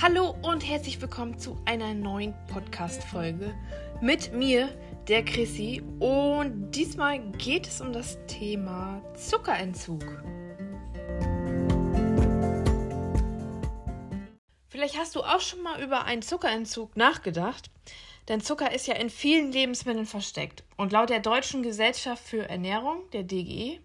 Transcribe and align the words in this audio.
Hallo 0.00 0.36
und 0.42 0.64
herzlich 0.64 1.02
willkommen 1.02 1.40
zu 1.40 1.60
einer 1.64 1.92
neuen 1.92 2.32
Podcast-Folge 2.46 3.52
mit 4.00 4.32
mir, 4.32 4.68
der 5.08 5.24
Chrissy. 5.24 5.82
Und 5.98 6.70
diesmal 6.70 7.18
geht 7.32 7.66
es 7.66 7.80
um 7.80 7.92
das 7.92 8.16
Thema 8.28 9.02
Zuckerentzug. 9.16 10.04
Vielleicht 14.68 14.96
hast 14.96 15.16
du 15.16 15.22
auch 15.22 15.40
schon 15.40 15.62
mal 15.62 15.82
über 15.82 16.04
einen 16.04 16.22
Zuckerentzug 16.22 16.96
nachgedacht. 16.96 17.68
Denn 18.28 18.40
Zucker 18.40 18.72
ist 18.72 18.86
ja 18.86 18.94
in 18.94 19.10
vielen 19.10 19.50
Lebensmitteln 19.50 20.06
versteckt. 20.06 20.62
Und 20.76 20.92
laut 20.92 21.10
der 21.10 21.18
Deutschen 21.18 21.64
Gesellschaft 21.64 22.22
für 22.22 22.48
Ernährung, 22.48 23.10
der 23.10 23.24
DGE, 23.24 23.80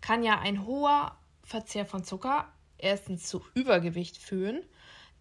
kann 0.00 0.22
ja 0.22 0.38
ein 0.38 0.64
hoher 0.64 1.18
Verzehr 1.42 1.84
von 1.84 2.04
Zucker 2.04 2.50
erstens 2.78 3.26
zu 3.28 3.44
Übergewicht 3.52 4.16
führen 4.16 4.62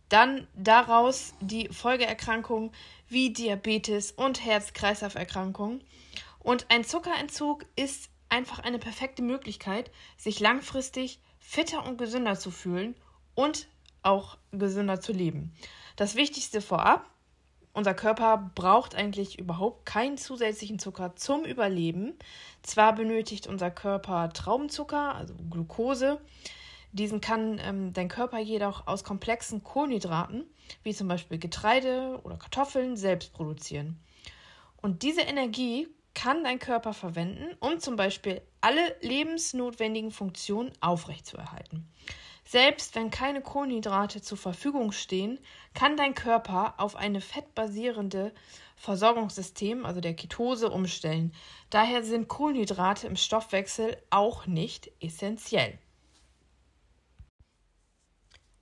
dann 0.09 0.47
daraus 0.55 1.33
die 1.41 1.69
Folgeerkrankungen 1.69 2.71
wie 3.09 3.31
Diabetes 3.31 4.11
und 4.11 4.45
Herz-Kreislauf-Erkrankungen. 4.45 5.83
Und 6.39 6.67
ein 6.69 6.83
Zuckerentzug 6.83 7.65
ist 7.75 8.09
einfach 8.29 8.59
eine 8.59 8.79
perfekte 8.79 9.21
Möglichkeit, 9.21 9.91
sich 10.17 10.39
langfristig 10.39 11.19
fitter 11.39 11.85
und 11.85 11.97
gesünder 11.97 12.37
zu 12.37 12.51
fühlen 12.51 12.95
und 13.35 13.67
auch 14.01 14.37
gesünder 14.51 14.99
zu 14.99 15.11
leben. 15.11 15.53
Das 15.95 16.15
Wichtigste 16.15 16.61
vorab, 16.61 17.09
unser 17.73 17.93
Körper 17.93 18.51
braucht 18.55 18.95
eigentlich 18.95 19.37
überhaupt 19.37 19.85
keinen 19.85 20.17
zusätzlichen 20.17 20.79
Zucker 20.79 21.15
zum 21.15 21.45
Überleben. 21.45 22.17
Zwar 22.63 22.95
benötigt 22.95 23.45
unser 23.45 23.69
Körper 23.69 24.29
Traubenzucker, 24.29 25.13
also 25.13 25.35
Glucose, 25.51 26.19
diesen 26.91 27.21
kann 27.21 27.59
ähm, 27.63 27.93
dein 27.93 28.07
Körper 28.07 28.39
jedoch 28.39 28.87
aus 28.87 29.03
komplexen 29.03 29.63
Kohlenhydraten, 29.63 30.45
wie 30.83 30.93
zum 30.93 31.07
Beispiel 31.07 31.37
Getreide 31.37 32.19
oder 32.23 32.37
Kartoffeln, 32.37 32.97
selbst 32.97 33.33
produzieren. 33.33 33.99
Und 34.77 35.03
diese 35.03 35.21
Energie 35.21 35.87
kann 36.13 36.43
dein 36.43 36.59
Körper 36.59 36.93
verwenden, 36.93 37.55
um 37.59 37.79
zum 37.79 37.95
Beispiel 37.95 38.41
alle 38.61 38.95
lebensnotwendigen 39.01 40.11
Funktionen 40.11 40.71
aufrechtzuerhalten. 40.81 41.87
Selbst 42.43 42.95
wenn 42.95 43.11
keine 43.11 43.41
Kohlenhydrate 43.41 44.21
zur 44.21 44.37
Verfügung 44.37 44.93
stehen, 44.93 45.37
kann 45.73 45.97
dein 45.97 46.15
Körper 46.15 46.75
auf 46.77 46.95
eine 46.95 47.19
fettbasierende 47.19 48.33
Versorgungssystem, 48.77 49.85
also 49.85 49.99
der 49.99 50.15
Ketose, 50.15 50.69
umstellen. 50.69 51.33
Daher 51.69 52.03
sind 52.03 52.29
Kohlenhydrate 52.29 53.05
im 53.05 53.17
Stoffwechsel 53.17 53.97
auch 54.09 54.47
nicht 54.47 54.89
essentiell. 55.01 55.77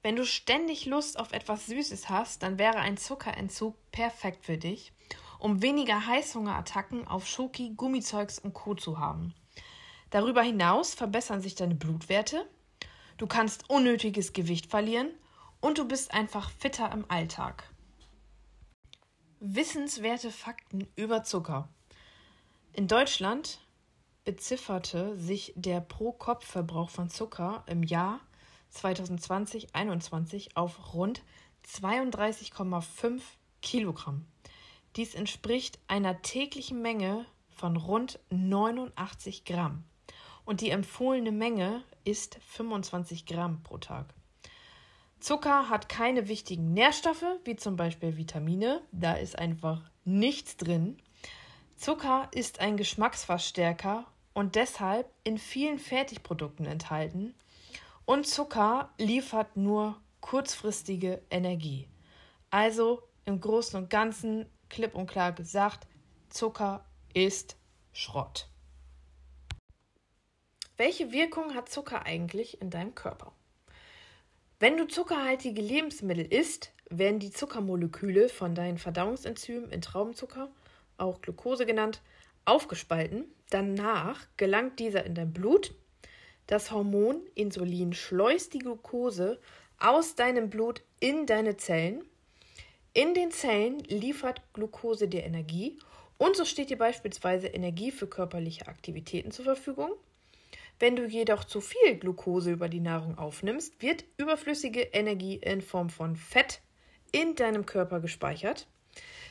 Wenn 0.05 0.17
du 0.17 0.23
ständig 0.23 0.85
Lust 0.85 1.17
auf 1.17 1.33
etwas 1.33 1.65
Süßes 1.65 2.09
hast, 2.09 2.43
dann 2.43 2.59
wäre 2.59 2.77
ein 2.77 2.95
Zuckerentzug 2.95 3.75
perfekt 3.89 4.45
für 4.45 4.55
dich, 4.55 4.93
um 5.39 5.63
weniger 5.63 6.05
Heißhungerattacken 6.05 7.07
auf 7.07 7.25
Schoki, 7.25 7.73
Gummizeugs 7.75 8.37
und 8.37 8.53
Co. 8.53 8.75
zu 8.75 8.99
haben. 8.99 9.33
Darüber 10.11 10.43
hinaus 10.43 10.93
verbessern 10.93 11.41
sich 11.41 11.55
deine 11.55 11.73
Blutwerte, 11.73 12.47
du 13.17 13.25
kannst 13.25 13.67
unnötiges 13.67 14.33
Gewicht 14.33 14.67
verlieren 14.67 15.09
und 15.59 15.79
du 15.79 15.87
bist 15.87 16.13
einfach 16.13 16.51
fitter 16.51 16.91
im 16.91 17.09
Alltag. 17.09 17.67
Wissenswerte 19.39 20.29
Fakten 20.29 20.87
über 20.95 21.23
Zucker. 21.23 21.67
In 22.73 22.87
Deutschland 22.87 23.59
bezifferte 24.23 25.17
sich 25.17 25.51
der 25.55 25.81
Pro-Kopf-Verbrauch 25.81 26.91
von 26.91 27.09
Zucker 27.09 27.63
im 27.65 27.81
Jahr 27.81 28.19
2020-21 28.75 30.55
auf 30.55 30.93
rund 30.93 31.23
32,5 31.67 33.21
Kilogramm. 33.61 34.25
Dies 34.95 35.15
entspricht 35.15 35.79
einer 35.87 36.21
täglichen 36.21 36.81
Menge 36.81 37.25
von 37.49 37.77
rund 37.77 38.19
89 38.29 39.45
Gramm. 39.45 39.83
Und 40.45 40.61
die 40.61 40.69
empfohlene 40.69 41.31
Menge 41.31 41.83
ist 42.03 42.39
25 42.49 43.25
Gramm 43.25 43.63
pro 43.63 43.77
Tag. 43.77 44.13
Zucker 45.19 45.69
hat 45.69 45.89
keine 45.89 46.27
wichtigen 46.27 46.73
Nährstoffe, 46.73 47.25
wie 47.45 47.55
zum 47.55 47.75
Beispiel 47.75 48.15
Vitamine. 48.15 48.81
Da 48.91 49.13
ist 49.13 49.39
einfach 49.39 49.81
nichts 50.03 50.55
drin. 50.57 50.97
Zucker 51.77 52.29
ist 52.31 52.59
ein 52.59 52.77
Geschmacksverstärker 52.77 54.05
und 54.33 54.55
deshalb 54.55 55.09
in 55.23 55.37
vielen 55.37 55.79
Fertigprodukten 55.79 56.65
enthalten 56.65 57.33
und 58.05 58.27
Zucker 58.27 58.93
liefert 58.97 59.57
nur 59.57 59.99
kurzfristige 60.21 61.21
Energie. 61.29 61.87
Also 62.49 63.03
im 63.25 63.39
Großen 63.39 63.77
und 63.77 63.89
Ganzen 63.89 64.45
klipp 64.69 64.95
und 64.95 65.07
klar 65.07 65.31
gesagt, 65.31 65.87
Zucker 66.29 66.85
ist 67.13 67.57
Schrott. 67.93 68.49
Welche 70.77 71.11
Wirkung 71.11 71.55
hat 71.55 71.69
Zucker 71.69 72.05
eigentlich 72.05 72.61
in 72.61 72.69
deinem 72.69 72.95
Körper? 72.95 73.31
Wenn 74.59 74.77
du 74.77 74.87
zuckerhaltige 74.87 75.61
Lebensmittel 75.61 76.25
isst, 76.25 76.73
werden 76.89 77.19
die 77.19 77.31
Zuckermoleküle 77.31 78.29
von 78.29 78.55
deinen 78.55 78.77
Verdauungsenzymen 78.77 79.71
in 79.71 79.81
Traubenzucker, 79.81 80.49
auch 80.97 81.21
Glucose 81.21 81.65
genannt, 81.65 82.01
aufgespalten. 82.45 83.25
Danach 83.49 84.27
gelangt 84.37 84.79
dieser 84.79 85.05
in 85.05 85.15
dein 85.15 85.33
Blut 85.33 85.73
das 86.47 86.71
Hormon 86.71 87.21
Insulin 87.35 87.93
schleust 87.93 88.53
die 88.53 88.59
Glucose 88.59 89.39
aus 89.79 90.15
deinem 90.15 90.49
Blut 90.49 90.81
in 90.99 91.25
deine 91.25 91.57
Zellen. 91.57 92.03
In 92.93 93.13
den 93.13 93.31
Zellen 93.31 93.79
liefert 93.79 94.41
Glucose 94.53 95.07
dir 95.07 95.23
Energie 95.23 95.77
und 96.17 96.35
so 96.35 96.45
steht 96.45 96.69
dir 96.69 96.77
beispielsweise 96.77 97.47
Energie 97.47 97.91
für 97.91 98.07
körperliche 98.07 98.67
Aktivitäten 98.67 99.31
zur 99.31 99.45
Verfügung. 99.45 99.91
Wenn 100.79 100.95
du 100.95 101.05
jedoch 101.05 101.45
zu 101.45 101.61
viel 101.61 101.95
Glucose 101.95 102.51
über 102.51 102.69
die 102.69 102.79
Nahrung 102.79 103.17
aufnimmst, 103.17 103.81
wird 103.81 104.03
überflüssige 104.17 104.81
Energie 104.81 105.35
in 105.35 105.61
Form 105.61 105.89
von 105.89 106.15
Fett 106.15 106.61
in 107.11 107.35
deinem 107.35 107.65
Körper 107.65 108.01
gespeichert. 108.01 108.67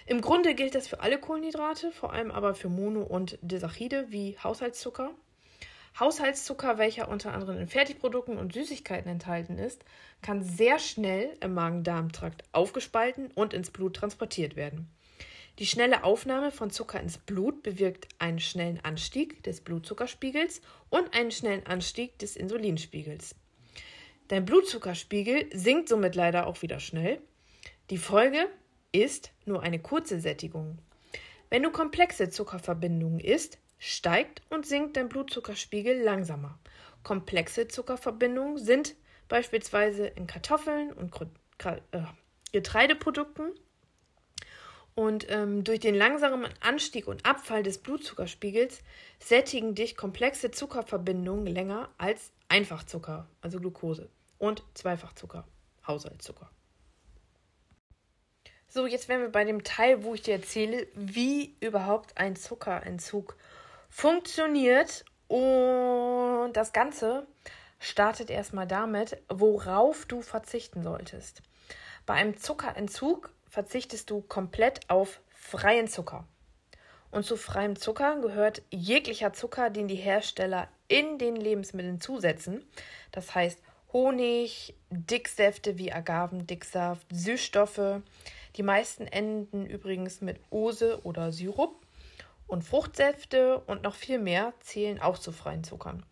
Im 0.06 0.20
Grunde 0.20 0.54
gilt 0.54 0.74
das 0.74 0.88
für 0.88 1.00
alle 1.00 1.18
Kohlenhydrate, 1.18 1.92
vor 1.92 2.12
allem 2.12 2.30
aber 2.30 2.54
für 2.54 2.68
Mono- 2.68 3.02
und 3.02 3.38
Disachide 3.42 4.06
wie 4.10 4.36
Haushaltszucker. 4.42 5.10
Haushaltszucker, 5.98 6.78
welcher 6.78 7.08
unter 7.08 7.32
anderem 7.32 7.58
in 7.58 7.68
Fertigprodukten 7.68 8.36
und 8.36 8.52
Süßigkeiten 8.52 9.10
enthalten 9.10 9.58
ist, 9.58 9.84
kann 10.22 10.42
sehr 10.42 10.78
schnell 10.80 11.36
im 11.40 11.54
Magen-Darm-Trakt 11.54 12.42
aufgespalten 12.52 13.30
und 13.34 13.54
ins 13.54 13.70
Blut 13.70 13.94
transportiert 13.94 14.56
werden. 14.56 14.88
Die 15.60 15.66
schnelle 15.66 16.02
Aufnahme 16.02 16.50
von 16.50 16.70
Zucker 16.70 17.00
ins 17.00 17.18
Blut 17.18 17.62
bewirkt 17.62 18.08
einen 18.18 18.40
schnellen 18.40 18.80
Anstieg 18.82 19.44
des 19.44 19.60
Blutzuckerspiegels 19.60 20.60
und 20.90 21.14
einen 21.14 21.30
schnellen 21.30 21.64
Anstieg 21.64 22.18
des 22.18 22.34
Insulinspiegels. 22.34 23.36
Dein 24.26 24.44
Blutzuckerspiegel 24.44 25.48
sinkt 25.52 25.88
somit 25.88 26.16
leider 26.16 26.48
auch 26.48 26.62
wieder 26.62 26.80
schnell. 26.80 27.20
Die 27.90 27.98
Folge 27.98 28.48
ist 28.90 29.30
nur 29.44 29.62
eine 29.62 29.78
kurze 29.78 30.18
Sättigung. 30.18 30.78
Wenn 31.50 31.62
du 31.62 31.70
komplexe 31.70 32.30
Zuckerverbindungen 32.30 33.20
isst, 33.20 33.58
steigt 33.84 34.40
und 34.48 34.66
sinkt 34.66 34.96
dein 34.96 35.10
Blutzuckerspiegel 35.10 36.00
langsamer. 36.00 36.58
Komplexe 37.02 37.68
Zuckerverbindungen 37.68 38.56
sind 38.56 38.94
beispielsweise 39.28 40.06
in 40.06 40.26
Kartoffeln 40.26 40.92
und 40.92 41.14
äh, 41.64 42.00
Getreideprodukten. 42.52 43.52
Und 44.94 45.28
ähm, 45.28 45.64
durch 45.64 45.80
den 45.80 45.94
langsamen 45.94 46.48
Anstieg 46.60 47.08
und 47.08 47.26
Abfall 47.26 47.62
des 47.62 47.78
Blutzuckerspiegels 47.78 48.80
sättigen 49.18 49.74
dich 49.74 49.96
komplexe 49.96 50.50
Zuckerverbindungen 50.50 51.46
länger 51.46 51.90
als 51.98 52.32
Einfachzucker, 52.48 53.28
also 53.40 53.58
Glucose, 53.58 54.08
und 54.38 54.62
Zweifachzucker, 54.74 55.46
Haushaltszucker. 55.86 56.50
So, 58.68 58.86
jetzt 58.86 59.08
wären 59.08 59.20
wir 59.20 59.30
bei 59.30 59.44
dem 59.44 59.62
Teil, 59.62 60.04
wo 60.04 60.14
ich 60.14 60.22
dir 60.22 60.34
erzähle, 60.34 60.86
wie 60.94 61.56
überhaupt 61.60 62.16
ein 62.16 62.36
Zuckerentzug 62.36 63.36
funktioniert. 63.94 65.04
Und 65.28 66.52
das 66.52 66.72
Ganze 66.72 67.26
startet 67.78 68.28
erstmal 68.28 68.66
damit, 68.66 69.22
worauf 69.28 70.04
du 70.06 70.20
verzichten 70.20 70.82
solltest. 70.82 71.42
Bei 72.04 72.14
einem 72.14 72.36
Zuckerentzug 72.36 73.30
verzichtest 73.48 74.10
du 74.10 74.20
komplett 74.20 74.80
auf 74.90 75.20
freien 75.30 75.86
Zucker. 75.86 76.26
Und 77.12 77.24
zu 77.24 77.36
freiem 77.36 77.76
Zucker 77.76 78.20
gehört 78.20 78.62
jeglicher 78.70 79.32
Zucker, 79.32 79.70
den 79.70 79.86
die 79.86 79.94
Hersteller 79.94 80.68
in 80.88 81.18
den 81.18 81.36
Lebensmitteln 81.36 82.00
zusetzen. 82.00 82.64
Das 83.12 83.34
heißt 83.34 83.60
Honig, 83.92 84.74
Dicksäfte 84.90 85.78
wie 85.78 85.92
Agavendicksaft, 85.92 87.06
Süßstoffe. 87.12 88.02
Die 88.56 88.64
meisten 88.64 89.06
enden 89.06 89.66
übrigens 89.66 90.20
mit 90.20 90.40
Ose 90.50 91.00
oder 91.04 91.30
Sirup. 91.30 91.83
Und 92.46 92.62
Fruchtsäfte 92.62 93.58
und 93.60 93.82
noch 93.82 93.94
viel 93.94 94.18
mehr 94.18 94.52
zählen 94.60 95.00
auch 95.00 95.18
zu 95.18 95.32
freien 95.32 95.64
Zuckern. 95.64 96.04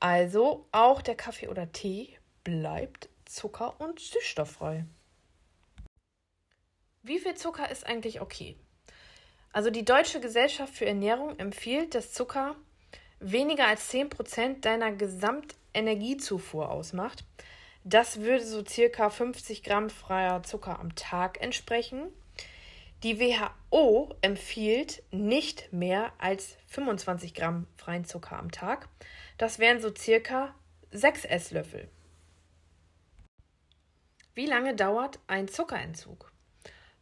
Also 0.00 0.66
auch 0.72 1.00
der 1.00 1.14
Kaffee 1.14 1.48
oder 1.48 1.70
Tee 1.70 2.18
bleibt 2.44 3.08
zucker- 3.24 3.80
und 3.80 4.00
süßstofffrei. 4.00 4.84
Wie 7.02 7.18
viel 7.18 7.34
Zucker 7.34 7.70
ist 7.70 7.86
eigentlich 7.86 8.20
okay? 8.20 8.56
Also 9.52 9.70
die 9.70 9.84
Deutsche 9.84 10.20
Gesellschaft 10.20 10.74
für 10.74 10.86
Ernährung 10.86 11.38
empfiehlt, 11.38 11.94
dass 11.94 12.12
Zucker 12.12 12.56
weniger 13.20 13.66
als 13.66 13.92
10% 13.92 14.60
deiner 14.60 14.92
Gesamtenergiezufuhr 14.92 16.70
ausmacht. 16.70 17.24
Das 17.84 18.20
würde 18.20 18.44
so 18.44 18.64
circa 18.64 19.10
50 19.10 19.62
Gramm 19.62 19.90
freier 19.90 20.42
Zucker 20.42 20.78
am 20.78 20.94
Tag 20.94 21.40
entsprechen. 21.40 22.08
Die 23.02 23.18
WHO 23.18 24.14
empfiehlt 24.20 25.02
nicht 25.10 25.72
mehr 25.72 26.12
als 26.18 26.56
25 26.68 27.34
Gramm 27.34 27.66
freien 27.76 28.04
Zucker 28.04 28.38
am 28.38 28.52
Tag. 28.52 28.88
Das 29.38 29.58
wären 29.58 29.80
so 29.80 29.92
circa 29.92 30.54
6 30.92 31.24
Esslöffel. 31.24 31.88
Wie 34.34 34.46
lange 34.46 34.76
dauert 34.76 35.18
ein 35.26 35.48
Zuckerentzug? 35.48 36.30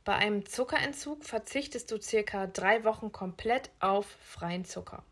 Bei 0.07 0.15
einem 0.15 0.47
Zuckerentzug 0.47 1.23
verzichtest 1.23 1.91
du 1.91 2.01
circa 2.01 2.47
drei 2.47 2.83
Wochen 2.85 3.13
komplett 3.13 3.71
auf 3.79 4.07
freien 4.07 4.65
Zucker. 4.65 5.05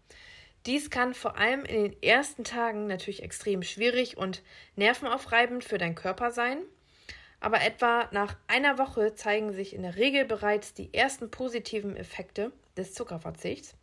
Dies 0.65 0.89
kann 0.89 1.13
vor 1.13 1.37
allem 1.37 1.67
in 1.67 1.83
den 1.83 2.03
ersten 2.03 2.45
Tagen 2.45 2.87
natürlich 2.87 3.23
extrem 3.23 3.63
schwierig 3.63 4.17
und 4.17 4.43
nervenaufreibend 4.77 5.65
für 5.65 5.77
deinen 5.77 5.95
Körper 5.95 6.31
sein. 6.31 6.59
Aber 7.41 7.63
etwa 7.63 8.09
nach 8.13 8.37
einer 8.49 8.79
Woche 8.79 9.15
zeigen 9.15 9.53
sich 9.53 9.75
in 9.75 9.83
der 9.83 9.97
Regel 9.97 10.25
bereits 10.25 10.75
die 10.75 10.93
ersten 10.93 11.31
positiven 11.31 11.97
Effekte 11.97 12.53
des 12.77 12.95
Zuckerverzichts. 12.95 13.75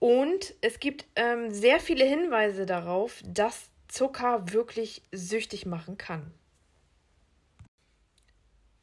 Und 0.00 0.54
es 0.60 0.80
gibt 0.80 1.06
ähm, 1.16 1.50
sehr 1.50 1.80
viele 1.80 2.04
Hinweise 2.04 2.66
darauf, 2.66 3.22
dass 3.24 3.70
Zucker 3.88 4.52
wirklich 4.52 5.02
süchtig 5.12 5.66
machen 5.66 5.96
kann. 5.96 6.32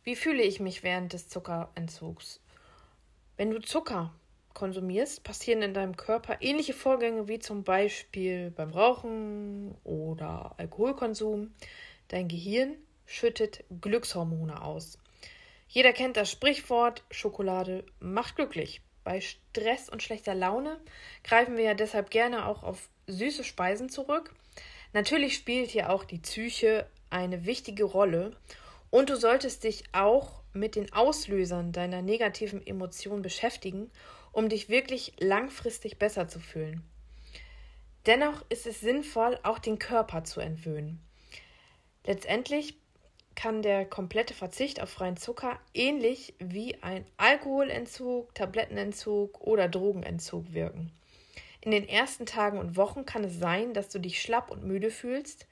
Wie 0.04 0.16
fühle 0.16 0.42
ich 0.42 0.60
mich 0.60 0.82
während 0.84 1.14
des 1.14 1.30
Zuckerentzugs? 1.30 2.40
Wenn 3.38 3.52
du 3.52 3.60
Zucker 3.60 4.14
konsumierst, 4.54 5.24
passieren 5.24 5.62
in 5.62 5.74
deinem 5.74 5.96
Körper 5.96 6.38
ähnliche 6.42 6.74
Vorgänge 6.74 7.28
wie 7.28 7.40
zum 7.40 7.64
Beispiel 7.64 8.52
beim 8.52 8.72
Rauchen 8.72 9.76
oder 9.84 10.56
Alkoholkonsum. 10.58 11.54
Dein 12.08 12.28
Gehirn 12.28 12.76
schüttet 13.12 13.64
Glückshormone 13.82 14.62
aus. 14.64 14.98
Jeder 15.68 15.94
kennt 15.94 16.18
das 16.18 16.32
Sprichwort, 16.32 17.04
Schokolade 17.12 17.86
macht 18.00 18.36
glücklich. 18.36 18.82
Bei 19.04 19.20
Stress 19.20 19.90
und 19.90 20.02
schlechter 20.02 20.36
Laune 20.36 20.80
greifen 21.24 21.58
wir 21.58 21.64
ja 21.64 21.74
deshalb 21.74 22.10
gerne 22.10 22.46
auch 22.46 22.64
auf 22.64 22.90
süße 23.08 23.44
Speisen 23.44 23.90
zurück. 23.90 24.34
Natürlich 24.94 25.36
spielt 25.36 25.70
hier 25.72 25.90
auch 25.90 26.04
die 26.04 26.20
Psyche 26.20 26.88
eine 27.10 27.46
wichtige 27.46 27.84
Rolle 27.84 28.36
und 28.90 29.10
du 29.10 29.18
solltest 29.18 29.64
dich 29.64 29.84
auch 29.94 30.42
mit 30.54 30.76
den 30.76 30.92
Auslösern 30.94 31.72
deiner 31.72 32.02
negativen 32.02 32.66
Emotionen 32.66 33.22
beschäftigen, 33.22 33.90
um 34.32 34.50
dich 34.50 34.70
wirklich 34.70 35.14
langfristig 35.20 35.98
besser 35.98 36.28
zu 36.28 36.40
fühlen. 36.40 36.84
Dennoch 38.06 38.44
ist 38.50 38.68
es 38.68 38.82
sinnvoll, 38.82 39.40
auch 39.44 39.60
den 39.60 39.80
Körper 39.80 40.24
zu 40.24 40.40
entwöhnen. 40.42 41.02
Letztendlich 42.06 42.81
kann 43.42 43.64
der 43.64 43.86
komplette 43.86 44.36
Verzicht 44.36 44.84
auf 44.84 44.92
freien 44.92 45.18
Zucker 45.18 45.60
ähnlich 45.74 46.36
wie 46.38 46.78
ein 46.84 47.04
Alkoholentzug, 47.18 48.36
Tablettenentzug 48.36 49.42
oder 49.42 49.68
Drogenentzug 49.68 50.54
wirken. 50.54 50.92
In 51.60 51.72
den 51.72 51.90
ersten 51.90 52.28
Tagen 52.28 52.60
und 52.60 52.78
Wochen 52.78 53.04
kann 53.04 53.24
es 53.24 53.40
sein, 53.40 53.74
dass 53.74 53.90
du 53.90 53.98
dich 53.98 54.22
schlapp 54.22 54.52
und 54.52 54.64
müde 54.64 54.92
fühlst, 54.92 55.48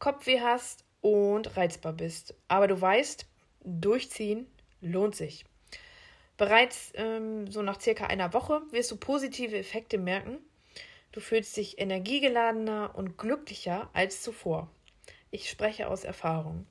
Kopfweh 0.00 0.40
hast 0.40 0.84
und 1.00 1.56
reizbar 1.56 1.92
bist. 1.92 2.34
Aber 2.48 2.66
du 2.66 2.80
weißt, 2.80 3.24
durchziehen 3.62 4.48
lohnt 4.80 5.14
sich. 5.14 5.44
Bereits 6.38 6.90
ähm, 6.96 7.48
so 7.48 7.62
nach 7.62 7.80
circa 7.80 8.08
einer 8.08 8.32
Woche 8.32 8.62
wirst 8.72 8.90
du 8.90 8.96
positive 8.96 9.56
Effekte 9.56 9.96
merken. 9.96 10.38
Du 11.12 11.20
fühlst 11.20 11.56
dich 11.56 11.78
energiegeladener 11.78 12.96
und 12.96 13.16
glücklicher 13.16 13.90
als 13.92 14.22
zuvor. 14.22 14.68
Ich 15.30 15.48
spreche 15.48 15.88
aus 15.88 16.02
Erfahrung. 16.02 16.66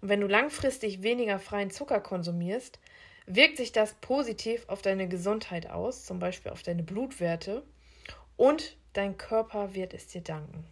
Und 0.00 0.08
wenn 0.08 0.20
du 0.20 0.26
langfristig 0.26 1.02
weniger 1.02 1.38
freien 1.38 1.70
Zucker 1.70 2.00
konsumierst, 2.00 2.78
wirkt 3.26 3.56
sich 3.56 3.72
das 3.72 3.94
positiv 3.94 4.68
auf 4.68 4.82
deine 4.82 5.08
Gesundheit 5.08 5.70
aus, 5.70 6.04
zum 6.04 6.18
Beispiel 6.18 6.52
auf 6.52 6.62
deine 6.62 6.82
Blutwerte, 6.82 7.62
und 8.36 8.76
dein 8.94 9.18
Körper 9.18 9.74
wird 9.74 9.92
es 9.92 10.06
dir 10.06 10.22
danken. 10.22 10.64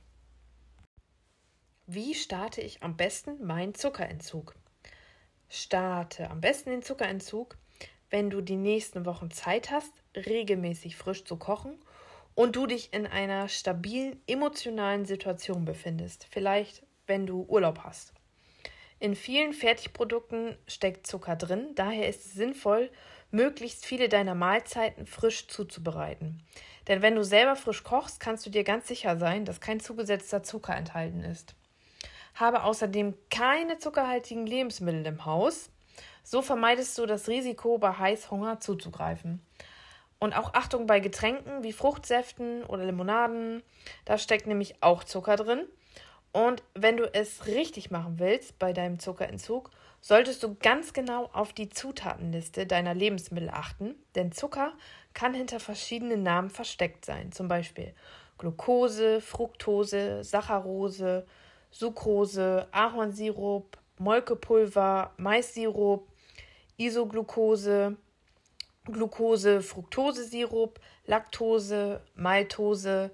Wie 1.86 2.14
starte 2.14 2.60
ich 2.60 2.82
am 2.82 2.96
besten 2.96 3.44
meinen 3.44 3.74
Zuckerentzug? 3.74 4.54
Starte 5.48 6.30
am 6.30 6.40
besten 6.40 6.70
den 6.70 6.82
Zuckerentzug, 6.82 7.56
wenn 8.10 8.30
du 8.30 8.40
die 8.40 8.56
nächsten 8.56 9.06
Wochen 9.06 9.30
Zeit 9.30 9.70
hast, 9.70 9.92
regelmäßig 10.14 10.96
frisch 10.96 11.24
zu 11.24 11.36
kochen 11.36 11.78
und 12.34 12.56
du 12.56 12.66
dich 12.66 12.92
in 12.92 13.06
einer 13.06 13.48
stabilen 13.48 14.20
emotionalen 14.26 15.04
Situation 15.06 15.64
befindest. 15.64 16.26
Vielleicht, 16.30 16.82
wenn 17.06 17.26
du 17.26 17.44
Urlaub 17.48 17.80
hast. 17.84 18.12
In 19.00 19.14
vielen 19.14 19.52
Fertigprodukten 19.52 20.56
steckt 20.66 21.06
Zucker 21.06 21.36
drin, 21.36 21.72
daher 21.76 22.08
ist 22.08 22.26
es 22.26 22.32
sinnvoll, 22.32 22.90
möglichst 23.30 23.86
viele 23.86 24.08
deiner 24.08 24.34
Mahlzeiten 24.34 25.06
frisch 25.06 25.46
zuzubereiten. 25.46 26.42
Denn 26.88 27.02
wenn 27.02 27.14
du 27.14 27.22
selber 27.22 27.54
frisch 27.54 27.84
kochst, 27.84 28.18
kannst 28.18 28.44
du 28.46 28.50
dir 28.50 28.64
ganz 28.64 28.88
sicher 28.88 29.16
sein, 29.16 29.44
dass 29.44 29.60
kein 29.60 29.78
zugesetzter 29.78 30.42
Zucker 30.42 30.74
enthalten 30.74 31.22
ist. 31.22 31.54
Habe 32.34 32.64
außerdem 32.64 33.14
keine 33.30 33.78
zuckerhaltigen 33.78 34.46
Lebensmittel 34.46 35.06
im 35.06 35.24
Haus. 35.24 35.70
So 36.24 36.42
vermeidest 36.42 36.98
du 36.98 37.06
das 37.06 37.28
Risiko, 37.28 37.78
bei 37.78 37.92
Heißhunger 37.92 38.60
zuzugreifen. 38.60 39.42
Und 40.18 40.36
auch 40.36 40.54
Achtung 40.54 40.86
bei 40.86 40.98
Getränken 40.98 41.62
wie 41.62 41.72
Fruchtsäften 41.72 42.64
oder 42.64 42.84
Limonaden. 42.84 43.62
Da 44.04 44.18
steckt 44.18 44.48
nämlich 44.48 44.82
auch 44.82 45.04
Zucker 45.04 45.36
drin. 45.36 45.66
Und 46.32 46.62
wenn 46.74 46.96
du 46.96 47.12
es 47.12 47.46
richtig 47.46 47.90
machen 47.90 48.18
willst 48.18 48.58
bei 48.58 48.72
deinem 48.72 48.98
Zuckerentzug, 48.98 49.70
solltest 50.00 50.42
du 50.42 50.54
ganz 50.54 50.92
genau 50.92 51.30
auf 51.32 51.52
die 51.52 51.68
Zutatenliste 51.68 52.66
deiner 52.66 52.94
Lebensmittel 52.94 53.50
achten, 53.50 53.94
denn 54.14 54.32
Zucker 54.32 54.72
kann 55.14 55.34
hinter 55.34 55.58
verschiedenen 55.58 56.22
Namen 56.22 56.50
versteckt 56.50 57.04
sein, 57.04 57.32
zum 57.32 57.48
Beispiel 57.48 57.94
Glucose, 58.38 59.20
Fructose, 59.20 60.22
Saccharose, 60.22 61.26
Sucrose, 61.70 62.68
Ahornsirup, 62.70 63.76
Molkepulver, 63.98 65.12
Maissirup, 65.16 66.06
Isoglucose, 66.76 67.96
Glucose, 68.84 69.60
Fructosesirup, 69.60 70.78
Laktose, 71.06 72.00
Maltose, 72.14 73.10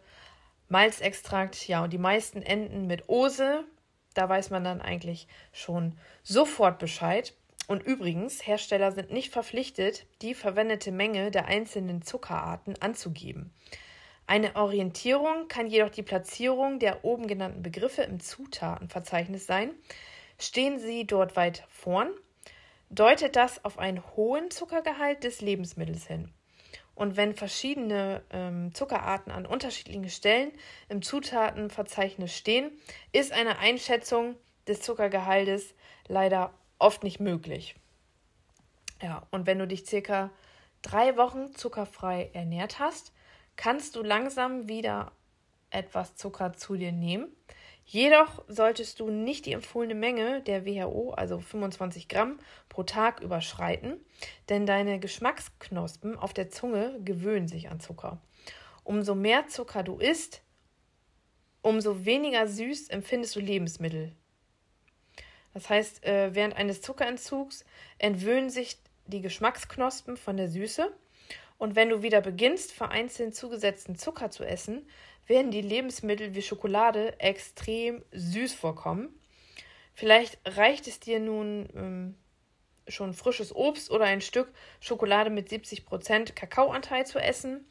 Malzextrakt, 0.68 1.68
ja, 1.68 1.84
und 1.84 1.92
die 1.92 1.98
meisten 1.98 2.42
enden 2.42 2.86
mit 2.86 3.08
Ose. 3.08 3.64
Da 4.14 4.28
weiß 4.28 4.50
man 4.50 4.64
dann 4.64 4.80
eigentlich 4.80 5.26
schon 5.52 5.98
sofort 6.22 6.78
Bescheid. 6.78 7.34
Und 7.66 7.82
übrigens, 7.82 8.46
Hersteller 8.46 8.92
sind 8.92 9.10
nicht 9.10 9.32
verpflichtet, 9.32 10.06
die 10.22 10.34
verwendete 10.34 10.92
Menge 10.92 11.30
der 11.30 11.46
einzelnen 11.46 12.02
Zuckerarten 12.02 12.80
anzugeben. 12.80 13.52
Eine 14.26 14.56
Orientierung 14.56 15.48
kann 15.48 15.66
jedoch 15.66 15.90
die 15.90 16.02
Platzierung 16.02 16.78
der 16.78 17.04
oben 17.04 17.26
genannten 17.26 17.62
Begriffe 17.62 18.02
im 18.02 18.20
Zutatenverzeichnis 18.20 19.46
sein. 19.46 19.74
Stehen 20.38 20.78
sie 20.78 21.06
dort 21.06 21.36
weit 21.36 21.64
vorn, 21.68 22.10
deutet 22.90 23.36
das 23.36 23.64
auf 23.64 23.78
einen 23.78 24.02
hohen 24.16 24.50
Zuckergehalt 24.50 25.24
des 25.24 25.40
Lebensmittels 25.40 26.06
hin. 26.06 26.32
Und 26.94 27.16
wenn 27.16 27.34
verschiedene 27.34 28.22
ähm, 28.30 28.72
Zuckerarten 28.74 29.32
an 29.32 29.46
unterschiedlichen 29.46 30.08
Stellen 30.08 30.52
im 30.88 31.02
Zutatenverzeichnis 31.02 32.36
stehen, 32.36 32.70
ist 33.12 33.32
eine 33.32 33.58
Einschätzung 33.58 34.36
des 34.68 34.80
Zuckergehaltes 34.80 35.74
leider 36.06 36.54
oft 36.78 37.02
nicht 37.02 37.20
möglich. 37.20 37.74
Ja, 39.02 39.26
und 39.30 39.46
wenn 39.46 39.58
du 39.58 39.66
dich 39.66 39.86
circa 39.86 40.30
drei 40.82 41.16
Wochen 41.16 41.54
zuckerfrei 41.54 42.30
ernährt 42.32 42.78
hast, 42.78 43.12
kannst 43.56 43.96
du 43.96 44.02
langsam 44.02 44.68
wieder 44.68 45.12
etwas 45.70 46.14
Zucker 46.16 46.52
zu 46.52 46.76
dir 46.76 46.92
nehmen. 46.92 47.34
Jedoch 47.86 48.42
solltest 48.48 49.00
du 49.00 49.10
nicht 49.10 49.44
die 49.44 49.52
empfohlene 49.52 49.94
Menge 49.94 50.42
der 50.42 50.64
WHO, 50.64 51.10
also 51.10 51.38
25 51.38 52.08
Gramm 52.08 52.38
pro 52.68 52.82
Tag, 52.82 53.20
überschreiten, 53.20 54.00
denn 54.48 54.64
deine 54.64 54.98
Geschmacksknospen 54.98 56.16
auf 56.16 56.32
der 56.32 56.48
Zunge 56.48 56.98
gewöhnen 57.04 57.46
sich 57.46 57.68
an 57.68 57.80
Zucker. 57.80 58.20
Umso 58.84 59.14
mehr 59.14 59.48
Zucker 59.48 59.82
du 59.82 59.98
isst, 59.98 60.42
umso 61.60 62.04
weniger 62.04 62.46
süß 62.48 62.88
empfindest 62.88 63.36
du 63.36 63.40
Lebensmittel. 63.40 64.12
Das 65.52 65.68
heißt, 65.68 66.04
äh, 66.04 66.34
während 66.34 66.56
eines 66.56 66.80
Zuckerentzugs 66.80 67.64
entwöhnen 67.98 68.50
sich 68.50 68.78
die 69.06 69.20
Geschmacksknospen 69.20 70.16
von 70.16 70.36
der 70.36 70.48
Süße 70.48 70.92
und 71.58 71.76
wenn 71.76 71.88
du 71.88 72.02
wieder 72.02 72.20
beginnst, 72.20 72.72
vereinzelt 72.72 73.34
zugesetzten 73.34 73.96
Zucker 73.96 74.30
zu 74.30 74.44
essen, 74.44 74.86
werden 75.26 75.50
die 75.50 75.62
Lebensmittel 75.62 76.34
wie 76.34 76.42
Schokolade 76.42 77.18
extrem 77.20 78.04
süß 78.12 78.54
vorkommen. 78.54 79.08
Vielleicht 79.94 80.38
reicht 80.44 80.88
es 80.88 81.00
dir 81.00 81.20
nun 81.20 81.68
ähm, 81.74 82.14
schon 82.88 83.14
frisches 83.14 83.54
Obst 83.54 83.90
oder 83.90 84.04
ein 84.04 84.20
Stück 84.20 84.52
Schokolade 84.80 85.30
mit 85.30 85.48
70% 85.48 86.32
Kakaoanteil 86.32 87.06
zu 87.06 87.18
essen. 87.18 87.66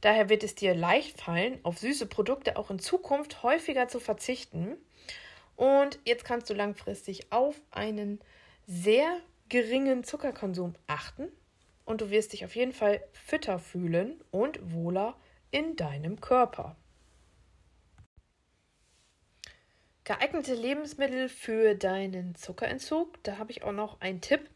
Daher 0.00 0.28
wird 0.28 0.44
es 0.44 0.54
dir 0.54 0.74
leicht 0.74 1.20
fallen, 1.20 1.58
auf 1.62 1.78
süße 1.78 2.06
Produkte 2.06 2.56
auch 2.56 2.70
in 2.70 2.78
Zukunft 2.78 3.42
häufiger 3.42 3.88
zu 3.88 4.00
verzichten. 4.00 4.76
Und 5.56 5.98
jetzt 6.04 6.24
kannst 6.24 6.50
du 6.50 6.54
langfristig 6.54 7.32
auf 7.32 7.60
einen 7.70 8.20
sehr 8.66 9.20
geringen 9.48 10.04
Zuckerkonsum 10.04 10.74
achten 10.86 11.28
und 11.84 12.00
du 12.00 12.10
wirst 12.10 12.32
dich 12.32 12.44
auf 12.44 12.56
jeden 12.56 12.72
Fall 12.72 13.02
fitter 13.12 13.58
fühlen 13.58 14.22
und 14.30 14.72
wohler 14.72 15.16
in 15.50 15.76
deinem 15.76 16.20
Körper. 16.20 16.76
Geeignete 20.06 20.52
Lebensmittel 20.52 21.30
für 21.30 21.74
deinen 21.74 22.34
Zuckerentzug. 22.34 23.22
Da 23.22 23.38
habe 23.38 23.52
ich 23.52 23.62
auch 23.62 23.72
noch 23.72 24.02
einen 24.02 24.20
Tipp. 24.20 24.50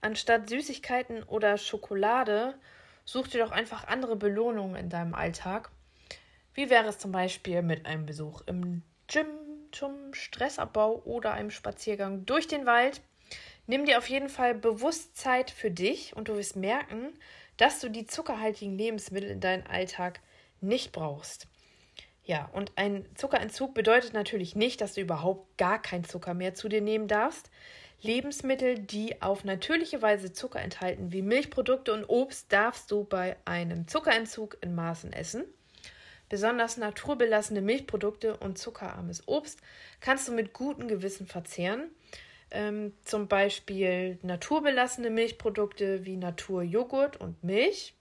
Anstatt 0.00 0.48
Süßigkeiten 0.48 1.22
oder 1.24 1.58
Schokolade, 1.58 2.54
such 3.04 3.28
dir 3.28 3.44
doch 3.44 3.50
einfach 3.50 3.86
andere 3.88 4.16
Belohnungen 4.16 4.74
in 4.74 4.88
deinem 4.88 5.14
Alltag. 5.14 5.70
Wie 6.54 6.70
wäre 6.70 6.88
es 6.88 6.98
zum 6.98 7.12
Beispiel 7.12 7.60
mit 7.60 7.84
einem 7.84 8.06
Besuch 8.06 8.40
im 8.46 8.82
Gym 9.06 9.26
zum 9.70 10.14
Stressabbau 10.14 11.02
oder 11.04 11.34
einem 11.34 11.50
Spaziergang 11.50 12.24
durch 12.24 12.48
den 12.48 12.64
Wald? 12.64 13.02
Nimm 13.66 13.84
dir 13.84 13.98
auf 13.98 14.08
jeden 14.08 14.30
Fall 14.30 14.54
bewusst 14.54 15.14
Zeit 15.14 15.50
für 15.50 15.70
dich 15.70 16.16
und 16.16 16.28
du 16.28 16.36
wirst 16.36 16.56
merken, 16.56 17.12
dass 17.58 17.80
du 17.80 17.90
die 17.90 18.06
zuckerhaltigen 18.06 18.78
Lebensmittel 18.78 19.28
in 19.28 19.40
deinem 19.40 19.66
Alltag 19.66 20.20
nicht 20.62 20.92
brauchst. 20.92 21.48
Ja, 22.26 22.50
und 22.52 22.72
ein 22.74 23.06
Zuckerentzug 23.14 23.72
bedeutet 23.72 24.12
natürlich 24.12 24.56
nicht, 24.56 24.80
dass 24.80 24.94
du 24.94 25.00
überhaupt 25.00 25.56
gar 25.58 25.80
kein 25.80 26.02
Zucker 26.02 26.34
mehr 26.34 26.54
zu 26.54 26.68
dir 26.68 26.80
nehmen 26.80 27.06
darfst. 27.06 27.52
Lebensmittel, 28.02 28.80
die 28.80 29.22
auf 29.22 29.44
natürliche 29.44 30.02
Weise 30.02 30.32
Zucker 30.32 30.60
enthalten, 30.60 31.12
wie 31.12 31.22
Milchprodukte 31.22 31.92
und 31.92 32.04
Obst, 32.04 32.52
darfst 32.52 32.90
du 32.90 33.04
bei 33.04 33.36
einem 33.44 33.86
Zuckerentzug 33.86 34.58
in 34.60 34.74
Maßen 34.74 35.12
essen. 35.12 35.44
Besonders 36.28 36.76
naturbelassene 36.76 37.62
Milchprodukte 37.62 38.36
und 38.36 38.58
zuckerarmes 38.58 39.28
Obst 39.28 39.60
kannst 40.00 40.26
du 40.26 40.32
mit 40.32 40.52
gutem 40.52 40.88
Gewissen 40.88 41.28
verzehren. 41.28 41.90
Ähm, 42.50 42.92
zum 43.04 43.28
Beispiel 43.28 44.18
naturbelassene 44.22 45.10
Milchprodukte 45.10 46.04
wie 46.04 46.16
Naturjoghurt 46.16 47.20
und 47.20 47.44
Milch. 47.44 47.95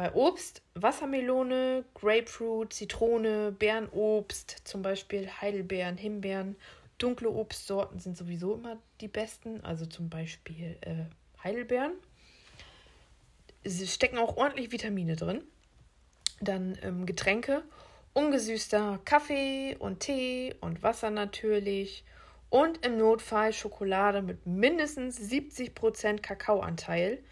Bei 0.00 0.14
Obst 0.14 0.62
Wassermelone, 0.72 1.84
Grapefruit, 1.92 2.72
Zitrone, 2.72 3.52
Beerenobst, 3.52 4.62
zum 4.64 4.80
Beispiel 4.80 5.28
Heidelbeeren, 5.28 5.98
Himbeeren. 5.98 6.56
Dunkle 6.96 7.28
Obstsorten 7.28 7.98
sind 7.98 8.16
sowieso 8.16 8.54
immer 8.54 8.78
die 9.02 9.08
besten, 9.08 9.62
also 9.62 9.84
zum 9.84 10.08
Beispiel 10.08 10.78
äh, 10.80 11.04
Heidelbeeren. 11.44 11.92
Es 13.62 13.92
stecken 13.92 14.16
auch 14.16 14.38
ordentlich 14.38 14.72
Vitamine 14.72 15.16
drin. 15.16 15.42
Dann 16.40 16.78
ähm, 16.80 17.04
Getränke, 17.04 17.62
ungesüßter 18.14 19.00
Kaffee 19.04 19.76
und 19.78 20.00
Tee 20.00 20.54
und 20.62 20.82
Wasser 20.82 21.10
natürlich 21.10 22.04
und 22.48 22.86
im 22.86 22.96
Notfall 22.96 23.52
Schokolade 23.52 24.22
mit 24.22 24.46
mindestens 24.46 25.20
70% 25.20 26.22
Kakaoanteil. 26.22 27.22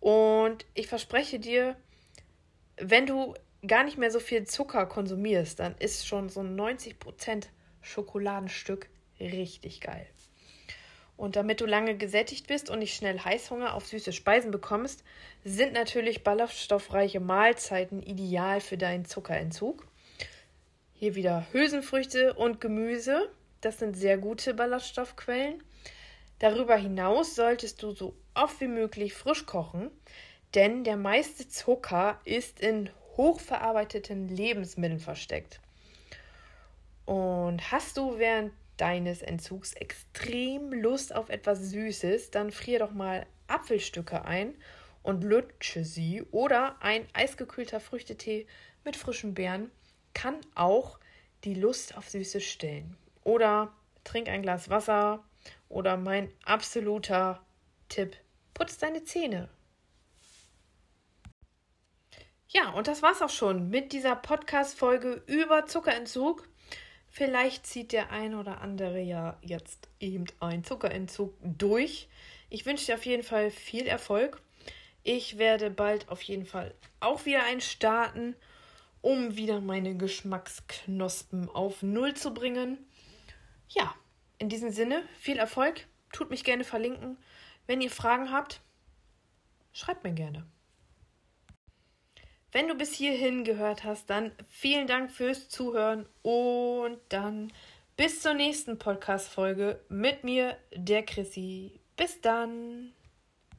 Und 0.00 0.66
ich 0.74 0.88
verspreche 0.88 1.38
dir, 1.38 1.76
wenn 2.80 3.06
du 3.06 3.34
gar 3.66 3.84
nicht 3.84 3.98
mehr 3.98 4.10
so 4.10 4.20
viel 4.20 4.44
Zucker 4.44 4.86
konsumierst, 4.86 5.60
dann 5.60 5.74
ist 5.78 6.06
schon 6.06 6.28
so 6.28 6.40
ein 6.40 6.58
90% 6.58 7.46
Schokoladenstück 7.82 8.88
richtig 9.18 9.80
geil. 9.80 10.06
Und 11.16 11.36
damit 11.36 11.60
du 11.60 11.66
lange 11.66 11.96
gesättigt 11.96 12.46
bist 12.46 12.70
und 12.70 12.78
nicht 12.78 12.94
schnell 12.94 13.18
Heißhunger 13.18 13.74
auf 13.74 13.86
süße 13.86 14.12
Speisen 14.12 14.50
bekommst, 14.50 15.04
sind 15.44 15.74
natürlich 15.74 16.24
ballaststoffreiche 16.24 17.20
Mahlzeiten 17.20 18.02
ideal 18.02 18.60
für 18.60 18.78
deinen 18.78 19.04
Zuckerentzug. 19.04 19.86
Hier 20.94 21.14
wieder 21.14 21.46
Hülsenfrüchte 21.52 22.32
und 22.34 22.60
Gemüse 22.60 23.30
das 23.60 23.78
sind 23.78 23.96
sehr 23.96 24.16
gute 24.16 24.54
Ballaststoffquellen. 24.54 25.62
Darüber 26.38 26.76
hinaus 26.76 27.34
solltest 27.34 27.82
du 27.82 27.92
so 27.92 28.14
oft 28.34 28.60
wie 28.60 28.68
möglich 28.68 29.12
frisch 29.12 29.44
kochen, 29.44 29.90
denn 30.54 30.84
der 30.84 30.96
meiste 30.96 31.48
Zucker 31.48 32.20
ist 32.24 32.60
in 32.60 32.90
hochverarbeiteten 33.16 34.28
Lebensmitteln 34.28 35.00
versteckt. 35.00 35.60
Und 37.04 37.70
hast 37.72 37.96
du 37.96 38.18
während 38.18 38.52
deines 38.76 39.20
Entzugs 39.20 39.74
extrem 39.74 40.72
Lust 40.72 41.14
auf 41.14 41.28
etwas 41.28 41.70
Süßes, 41.70 42.30
dann 42.30 42.50
frier 42.50 42.78
doch 42.78 42.92
mal 42.92 43.26
Apfelstücke 43.46 44.24
ein 44.24 44.54
und 45.02 45.24
lutsche 45.24 45.84
sie 45.84 46.22
oder 46.30 46.76
ein 46.80 47.06
eisgekühlter 47.12 47.80
Früchtetee 47.80 48.46
mit 48.84 48.96
frischen 48.96 49.34
Beeren 49.34 49.70
kann 50.14 50.36
auch 50.54 50.98
die 51.44 51.54
Lust 51.54 51.96
auf 51.96 52.08
Süßes 52.08 52.44
stillen. 52.44 52.96
Oder 53.24 53.72
trink 54.04 54.28
ein 54.28 54.42
Glas 54.42 54.70
Wasser. 54.70 55.24
Oder 55.68 55.96
mein 55.96 56.30
absoluter 56.44 57.40
Tipp, 57.88 58.16
putz 58.54 58.78
deine 58.78 59.04
Zähne. 59.04 59.48
Ja, 62.52 62.70
und 62.70 62.88
das 62.88 63.00
war's 63.00 63.22
auch 63.22 63.30
schon 63.30 63.70
mit 63.70 63.92
dieser 63.92 64.16
Podcast-Folge 64.16 65.22
über 65.26 65.66
Zuckerentzug. 65.66 66.48
Vielleicht 67.08 67.64
zieht 67.64 67.92
der 67.92 68.10
ein 68.10 68.34
oder 68.34 68.60
andere 68.60 69.00
ja 69.00 69.38
jetzt 69.40 69.88
eben 70.00 70.24
einen 70.40 70.64
Zuckerentzug 70.64 71.32
durch. 71.44 72.08
Ich 72.48 72.66
wünsche 72.66 72.86
dir 72.86 72.96
auf 72.96 73.06
jeden 73.06 73.22
Fall 73.22 73.52
viel 73.52 73.86
Erfolg. 73.86 74.42
Ich 75.04 75.38
werde 75.38 75.70
bald 75.70 76.08
auf 76.08 76.22
jeden 76.22 76.44
Fall 76.44 76.74
auch 76.98 77.24
wieder 77.24 77.44
einen 77.44 77.60
starten, 77.60 78.34
um 79.00 79.36
wieder 79.36 79.60
meine 79.60 79.96
Geschmacksknospen 79.96 81.48
auf 81.50 81.84
Null 81.84 82.14
zu 82.14 82.34
bringen. 82.34 82.78
Ja, 83.68 83.94
in 84.38 84.48
diesem 84.48 84.72
Sinne, 84.72 85.04
viel 85.20 85.36
Erfolg. 85.36 85.86
Tut 86.10 86.30
mich 86.30 86.42
gerne 86.42 86.64
verlinken. 86.64 87.16
Wenn 87.68 87.80
ihr 87.80 87.92
Fragen 87.92 88.32
habt, 88.32 88.60
schreibt 89.70 90.02
mir 90.02 90.14
gerne. 90.14 90.50
Wenn 92.52 92.66
du 92.66 92.74
bis 92.74 92.92
hierhin 92.92 93.44
gehört 93.44 93.84
hast, 93.84 94.10
dann 94.10 94.32
vielen 94.48 94.86
Dank 94.86 95.10
fürs 95.10 95.48
Zuhören 95.48 96.06
und 96.22 96.98
dann 97.08 97.52
bis 97.96 98.22
zur 98.22 98.34
nächsten 98.34 98.78
Podcast-Folge 98.78 99.80
mit 99.88 100.24
mir, 100.24 100.56
der 100.74 101.04
Chrissy. 101.04 101.80
Bis 101.96 102.20
dann! 102.20 102.92